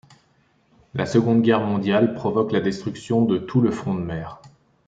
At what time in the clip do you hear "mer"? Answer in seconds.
4.01-4.41